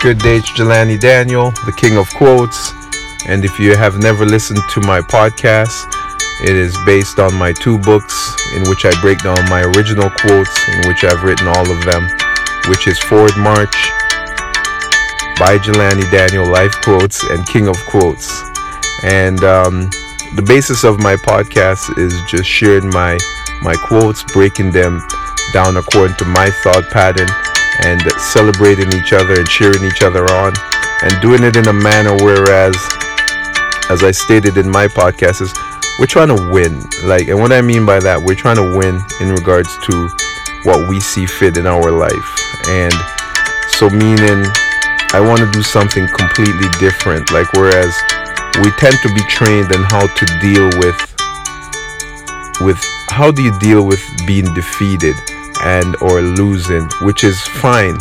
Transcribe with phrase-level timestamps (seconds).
[0.00, 2.72] Good day, it's Jelani Daniel, the king of quotes.
[3.26, 5.90] And if you have never listened to my podcast,
[6.40, 8.14] it is based on my two books
[8.54, 12.06] in which I break down my original quotes, in which I've written all of them,
[12.70, 13.74] which is Forward March
[15.34, 18.30] by Jelani Daniel, Life Quotes, and King of Quotes.
[19.02, 19.90] And um,
[20.36, 23.18] the basis of my podcast is just sharing my
[23.62, 25.02] my quotes, breaking them
[25.52, 27.26] down according to my thought pattern
[27.84, 28.02] and
[28.32, 30.52] celebrating each other and cheering each other on
[31.02, 32.74] and doing it in a manner whereas
[33.90, 35.54] as I stated in my podcast is
[35.98, 36.82] we're trying to win.
[37.04, 40.08] Like and what I mean by that we're trying to win in regards to
[40.64, 42.30] what we see fit in our life.
[42.68, 42.94] And
[43.78, 44.44] so meaning
[45.14, 47.30] I want to do something completely different.
[47.32, 47.94] Like whereas
[48.62, 50.98] we tend to be trained in how to deal with
[52.60, 55.14] with how do you deal with being defeated
[55.64, 57.96] and or losing, which is fine.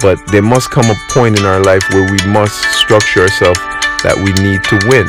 [0.00, 3.60] But there must come a point in our life where we must structure ourselves
[4.04, 5.06] that we need to win.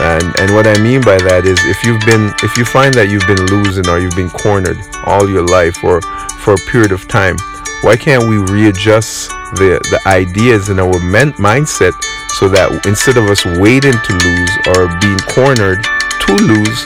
[0.00, 3.08] And and what I mean by that is if you've been if you find that
[3.08, 6.00] you've been losing or you've been cornered all your life or
[6.42, 7.36] for a period of time,
[7.82, 11.94] why can't we readjust the the ideas in our men- mindset
[12.40, 15.78] so that instead of us waiting to lose or being cornered
[16.26, 16.80] to lose,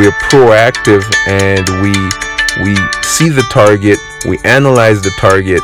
[0.00, 1.94] we're proactive and we
[2.64, 5.62] we see the target, we analyze the target,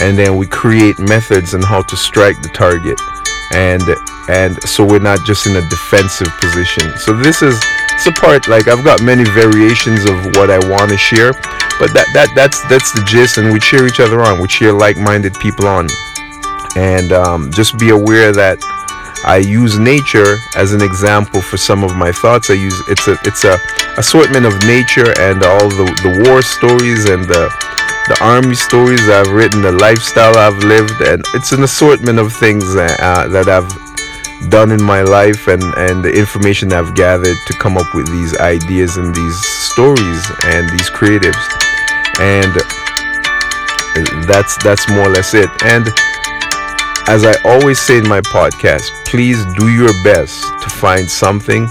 [0.00, 3.00] and then we create methods on how to strike the target.
[3.52, 3.82] And
[4.28, 6.96] and so we're not just in a defensive position.
[6.98, 7.58] So this is
[7.92, 11.32] it's a part like I've got many variations of what I want to share,
[11.78, 14.40] but that that that's that's the gist, and we cheer each other on.
[14.40, 15.86] We cheer like-minded people on,
[16.76, 18.58] and um, just be aware that
[19.26, 22.48] I use nature as an example for some of my thoughts.
[22.48, 23.58] I use it's a it's a
[23.98, 27.50] assortment of nature and all the the war stories and the
[28.06, 32.62] the army stories I've written, the lifestyle I've lived, and it's an assortment of things
[32.76, 33.66] uh, that I've
[34.48, 38.38] done in my life and and the information I've gathered to come up with these
[38.38, 39.38] ideas and these
[39.74, 41.42] stories and these creatives,
[42.22, 42.54] and
[44.30, 45.50] that's that's more or less it.
[45.64, 45.88] And
[47.08, 51.66] as I always say in my podcast, please do your best to find something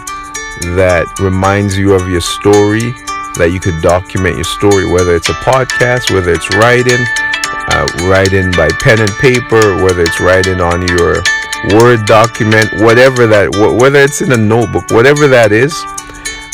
[0.79, 2.95] that reminds you of your story,
[3.35, 7.03] that you could document your story, whether it's a podcast, whether it's writing,
[7.67, 11.19] uh, writing by pen and paper, whether it's writing on your
[11.75, 15.73] Word document, whatever that, whether it's in a notebook, whatever that is,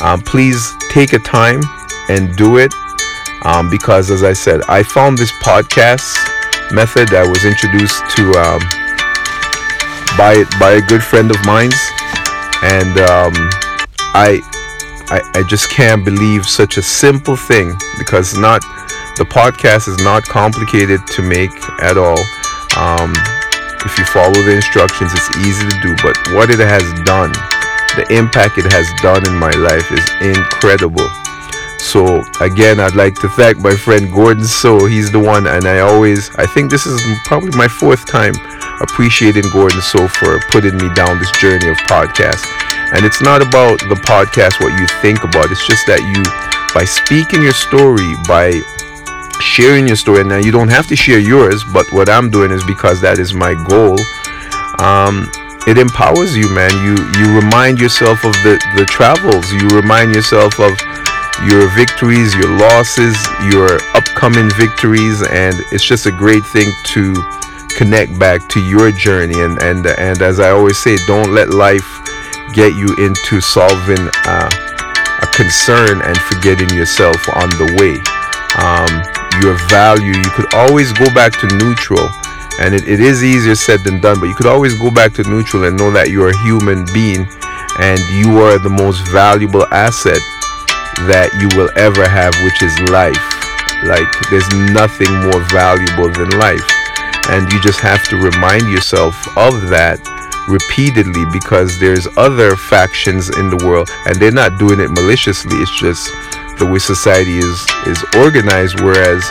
[0.02, 1.62] um, please take a time
[2.10, 2.74] and do it.
[3.44, 6.18] Um, because as I said, I found this podcast
[6.72, 8.62] method I was introduced to um,
[10.18, 11.80] by by a good friend of mine's,
[12.64, 13.34] and um,
[14.14, 14.42] I,
[15.10, 18.62] I I just can't believe such a simple thing because not
[19.18, 21.52] the podcast is not complicated to make
[21.82, 22.20] at all.
[22.78, 23.14] Um,
[23.86, 25.96] if you follow the instructions, it's easy to do.
[26.02, 27.32] But what it has done,
[27.98, 31.10] the impact it has done in my life is incredible.
[31.82, 34.86] So again, I'd like to thank my friend Gordon So.
[34.86, 38.34] He's the one, and I always, I think this is probably my fourth time
[38.82, 42.46] appreciating Gordon So for putting me down this journey of podcast.
[42.94, 45.52] And it's not about the podcast, what you think about.
[45.52, 46.22] It's just that you,
[46.74, 48.62] by speaking your story, by
[49.42, 52.64] sharing your story, now you don't have to share yours, but what I'm doing is
[52.64, 53.98] because that is my goal.
[54.80, 55.30] Um,
[55.68, 56.72] it empowers you, man.
[56.82, 59.52] You you remind yourself of the the travels.
[59.52, 60.74] You remind yourself of
[61.50, 63.18] your victories, your losses,
[63.50, 67.16] your upcoming victories, and it's just a great thing to
[67.78, 69.40] connect back to your journey.
[69.42, 71.88] And and and as I always say, don't let life
[72.54, 74.50] get you into solving uh,
[75.22, 77.98] a concern and forgetting yourself on the way.
[78.60, 78.92] Um,
[79.42, 82.10] your value, you could always go back to neutral.
[82.60, 85.24] And it, it is easier said than done, but you could always go back to
[85.24, 87.26] neutral and know that you're a human being
[87.80, 90.20] and you are the most valuable asset
[91.08, 93.22] that you will ever have, which is life.
[93.84, 96.66] Like, there's nothing more valuable than life.
[97.30, 100.02] And you just have to remind yourself of that
[100.50, 105.58] repeatedly because there's other factions in the world and they're not doing it maliciously.
[105.58, 106.10] It's just
[106.58, 107.58] the way society is,
[107.88, 109.24] is organized, whereas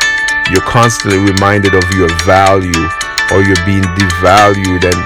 [0.51, 2.85] you're constantly reminded of your value
[3.31, 4.83] or you're being devalued.
[4.83, 5.01] And,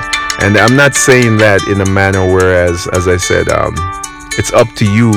[0.44, 3.75] and I'm not saying that in a manner whereas, as I said, um,
[4.40, 5.12] it's up to you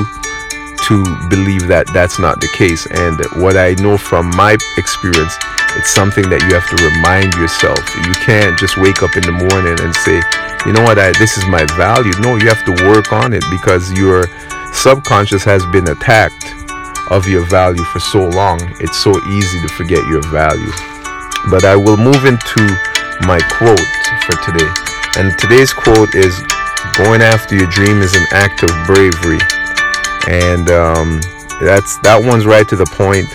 [0.87, 2.87] to believe that that's not the case.
[2.87, 5.35] And what I know from my experience,
[5.75, 7.79] it's something that you have to remind yourself.
[8.07, 10.23] You can't just wake up in the morning and say,
[10.63, 12.15] you know what, I, this is my value.
[12.23, 14.23] No, you have to work on it because your
[14.71, 16.55] subconscious has been attacked
[17.11, 18.59] of your value for so long.
[18.79, 20.71] It's so easy to forget your value.
[21.51, 22.63] But I will move into
[23.27, 23.91] my quote
[24.23, 24.71] for today.
[25.19, 26.31] And today's quote is
[26.95, 29.37] Going after your dream is an act of bravery.
[30.27, 31.21] And um,
[31.63, 33.25] that's that one's right to the point.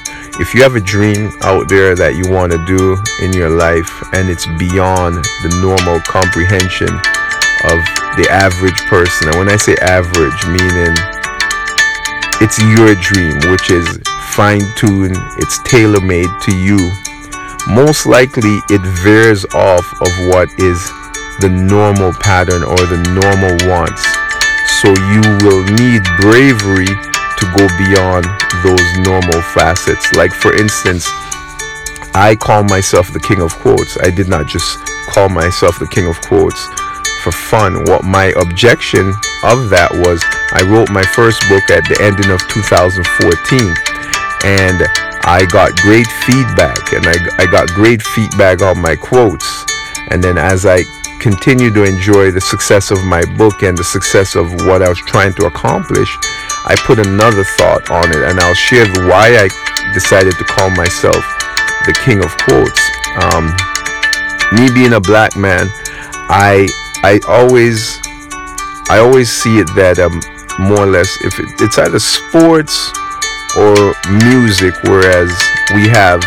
[0.41, 3.89] If you have a dream out there that you want to do in your life
[4.13, 6.93] and it's beyond the normal comprehension
[7.69, 7.79] of
[8.17, 10.93] the average person, and when I say average, meaning
[12.41, 13.87] it's your dream, which is
[14.37, 16.81] fine tuned, it's tailor made to you.
[17.69, 20.81] Most likely, it veers off of what is
[21.41, 24.03] the normal pattern or the normal wants.
[24.83, 28.27] So, you will need bravery to go beyond
[28.67, 30.13] those normal facets.
[30.15, 31.07] Like, for instance,
[32.15, 33.97] I call myself the king of quotes.
[34.03, 36.67] I did not just call myself the king of quotes
[37.23, 37.85] for fun.
[37.85, 39.09] What my objection
[39.45, 40.21] of that was
[40.53, 42.99] I wrote my first book at the ending of 2014
[44.45, 44.83] and
[45.23, 49.65] I got great feedback and I, I got great feedback on my quotes.
[50.11, 50.83] And then as I
[51.23, 54.99] continued to enjoy the success of my book and the success of what I was
[54.99, 56.11] trying to accomplish,
[56.67, 59.47] I put another thought on it and I'll share why I
[59.95, 61.23] decided to call myself
[61.87, 62.83] the king of quotes.
[63.23, 63.55] Um,
[64.51, 65.71] me being a black man,
[66.27, 66.67] I
[67.07, 68.03] I always
[68.91, 70.19] I always see it that um
[70.59, 72.91] more or less if it, it's either sports
[73.55, 73.95] or
[74.27, 75.31] music whereas
[75.71, 76.21] we have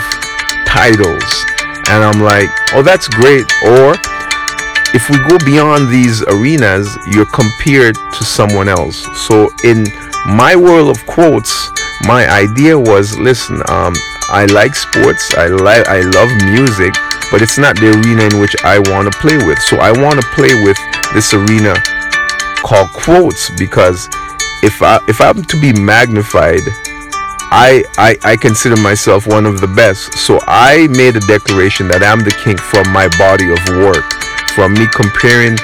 [0.66, 1.28] titles
[1.92, 3.96] and I'm like oh that's great or
[4.96, 9.86] if we go beyond these arenas you're compared to someone else so in
[10.26, 11.70] my world of quotes
[12.08, 13.94] my idea was listen um
[14.28, 16.94] I like sports I like I love music
[17.32, 19.60] but it's not the arena in which I want to play with.
[19.60, 20.78] So I want to play with
[21.14, 21.76] this arena
[22.64, 24.08] called quotes because
[24.64, 26.62] if I if I'm to be magnified,
[27.52, 30.18] I, I I consider myself one of the best.
[30.18, 34.06] So I made a declaration that I'm the king from my body of work,
[34.56, 35.58] from me comparing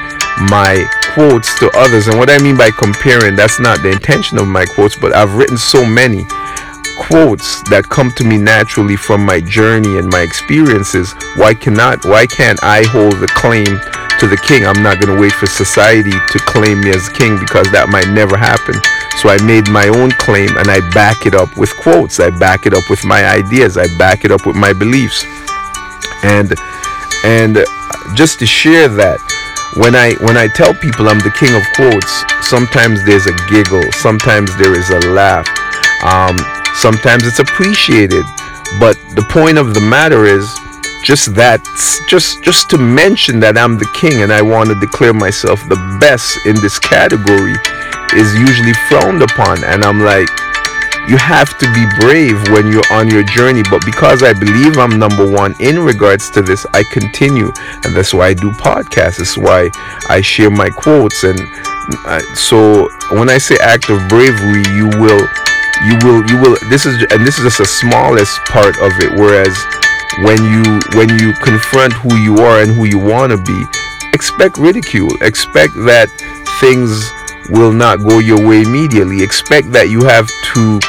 [0.51, 0.83] my
[1.13, 2.07] quotes to others.
[2.07, 5.35] And what I mean by comparing, that's not the intention of my quotes, but I've
[5.35, 6.25] written so many
[6.99, 11.15] quotes that come to me naturally from my journey and my experiences.
[11.35, 13.79] Why cannot why can't i hold the claim
[14.19, 14.65] to the king?
[14.65, 18.09] I'm not going to wait for society to claim me as king because that might
[18.11, 18.75] never happen.
[19.17, 22.19] So i made my own claim and i back it up with quotes.
[22.19, 23.77] I back it up with my ideas.
[23.77, 25.25] I back it up with my beliefs.
[26.23, 26.53] And
[27.23, 27.57] and
[28.15, 29.19] just to share that
[29.77, 33.91] when I when I tell people I'm the king of quotes, sometimes there's a giggle,
[33.91, 35.47] sometimes there is a laugh.
[36.03, 36.37] Um,
[36.75, 38.23] Sometimes it's appreciated,
[38.79, 40.47] but the point of the matter is
[41.03, 41.59] just that
[42.07, 45.75] just just to mention that I'm the king and I want to declare myself the
[45.99, 47.53] best in this category
[48.15, 50.29] is usually frowned upon and I'm like
[51.07, 54.99] you have to be brave when you're on your journey but because I believe I'm
[54.99, 57.51] number 1 in regards to this I continue.
[57.83, 59.17] And that's why I do podcasts.
[59.17, 59.69] That's why
[60.09, 61.23] I share my quotes.
[61.23, 61.39] And
[62.05, 65.25] uh, so when I say act of bravery you will
[65.85, 69.11] you will you will this is and this is just the smallest part of it.
[69.17, 69.57] Whereas
[70.23, 73.65] when you when you confront who you are and who you want to be
[74.13, 75.09] expect ridicule.
[75.21, 76.09] Expect that
[76.59, 77.09] things
[77.49, 79.23] will not go your way immediately.
[79.23, 80.79] Expect that you have to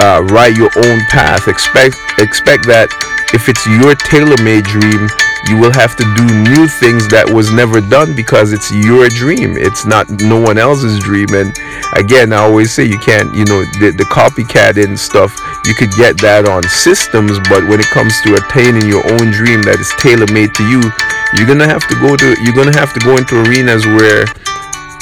[0.00, 1.48] uh, write your own path.
[1.48, 2.88] Expect expect that
[3.34, 5.06] if it's your tailor-made dream
[5.46, 9.56] you will have to do new things that was never done because it's your dream.
[9.56, 11.28] It's not no one else's dream.
[11.32, 11.54] And
[11.96, 15.32] again i always say you can't you know the, the copycat and stuff
[15.64, 19.62] you could get that on systems but when it comes to attaining your own dream
[19.64, 20.84] that is tailor-made to you
[21.36, 24.28] you're gonna have to go to you're gonna have to go into arenas where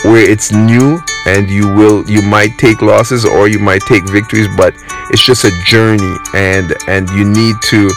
[0.05, 4.49] where it's new and you will you might take losses or you might take victories
[4.57, 4.75] but
[5.11, 7.91] it's just a journey and and you need to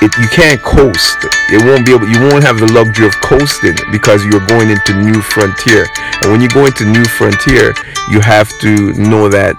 [0.00, 1.18] it, you can't coast.
[1.50, 2.06] It won't be able.
[2.06, 5.86] You won't have the luxury of coasting because you're going into new frontier.
[6.22, 7.74] And when you go into new frontier,
[8.08, 9.58] you have to know that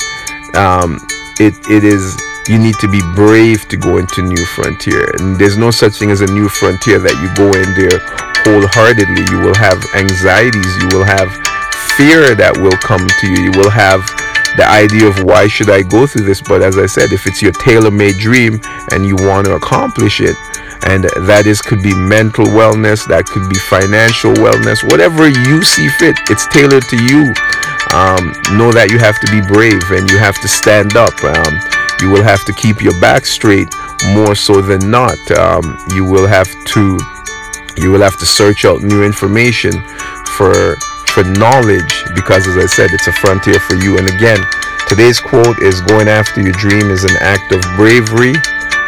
[0.56, 0.96] um,
[1.44, 2.16] it it is.
[2.48, 5.12] You need to be brave to go into new frontier.
[5.20, 8.00] And there's no such thing as a new frontier that you go in there
[8.48, 9.28] wholeheartedly.
[9.30, 10.72] You will have anxieties.
[10.82, 11.30] You will have
[12.00, 13.52] fear that will come to you.
[13.52, 14.00] You will have
[14.56, 16.40] the idea of why should I go through this.
[16.40, 18.64] But as I said, if it's your tailor-made dream
[18.96, 20.40] and you want to accomplish it,
[20.88, 25.92] and that is could be mental wellness, that could be financial wellness, whatever you see
[26.00, 27.36] fit, it's tailored to you.
[27.92, 31.12] Um, know that you have to be brave and you have to stand up.
[31.20, 31.60] Um,
[32.00, 33.68] you will have to keep your back straight
[34.16, 35.20] more so than not.
[35.36, 36.96] Um, you will have to
[37.76, 39.76] you will have to search out new information
[40.40, 40.80] for
[41.14, 43.98] for knowledge because, as I said, it's a frontier for you.
[43.98, 44.40] And again,
[44.88, 48.34] today's quote is going after your dream is an act of bravery.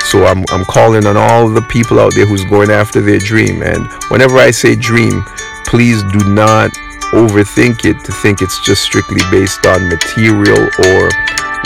[0.06, 3.62] So I'm, I'm calling on all the people out there who's going after their dream.
[3.62, 5.24] And whenever I say dream,
[5.66, 6.72] please do not
[7.14, 11.10] overthink it to think it's just strictly based on material or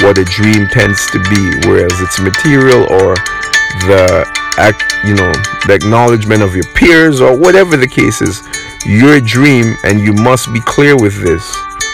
[0.01, 3.15] what a dream tends to be, whereas it's material or
[3.87, 4.25] the
[4.57, 5.31] act, you know,
[5.67, 8.41] the acknowledgement of your peers or whatever the case is.
[8.85, 11.41] Your dream, and you must be clear with this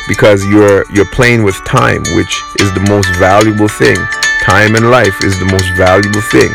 [0.10, 3.96] because you're you're playing with time, which is the most valuable thing.
[4.44, 6.52] Time and life is the most valuable thing.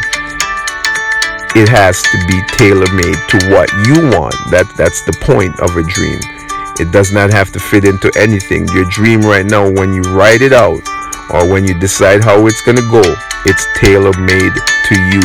[1.57, 4.37] It has to be tailor made to what you want.
[4.53, 6.21] That that's the point of a dream.
[6.77, 8.69] It does not have to fit into anything.
[8.77, 10.85] Your dream right now, when you write it out
[11.33, 13.01] or when you decide how it's gonna go,
[13.49, 15.25] it's tailor made to you.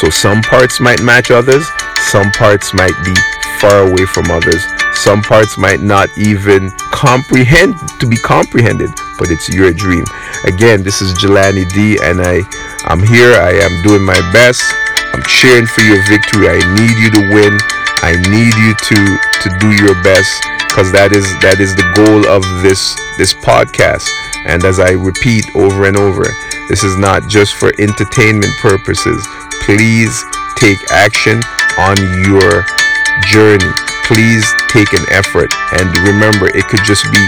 [0.00, 1.68] So some parts might match others,
[2.08, 3.12] some parts might be
[3.60, 4.62] far away from others.
[4.94, 10.04] Some parts might not even comprehend to be comprehended, but it's your dream.
[10.44, 12.42] Again, this is Jelani D, and I,
[12.84, 13.34] I'm here.
[13.34, 14.62] I am doing my best.
[15.12, 16.48] I'm cheering for your victory.
[16.48, 17.58] I need you to win.
[18.00, 18.98] I need you to
[19.42, 20.30] to do your best
[20.68, 24.06] because that is that is the goal of this this podcast.
[24.46, 26.24] And as I repeat over and over,
[26.68, 29.26] this is not just for entertainment purposes.
[29.66, 30.24] Please
[30.56, 31.42] take action
[31.78, 32.62] on your
[33.26, 33.72] journey.
[34.04, 35.52] Please take an effort.
[35.72, 37.22] And remember, it could just be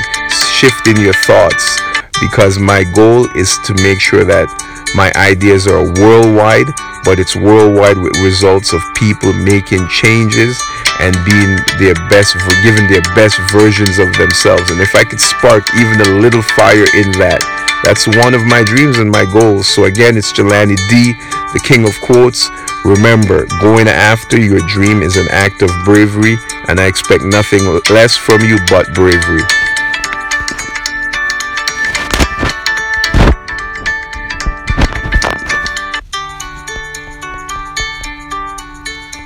[0.58, 1.80] shifting your thoughts
[2.20, 4.48] because my goal is to make sure that
[4.94, 6.68] my ideas are worldwide,
[7.04, 10.58] but it's worldwide with results of people making changes
[11.00, 14.68] and being their best, giving their best versions of themselves.
[14.70, 17.40] And if I could spark even a little fire in that,
[17.82, 19.68] that's one of my dreams and my goals.
[19.68, 21.16] So again, it's Jelani D,
[21.56, 22.50] the king of quotes.
[22.84, 26.36] Remember, going after your dream is an act of bravery,
[26.68, 29.42] and I expect nothing less from you but bravery.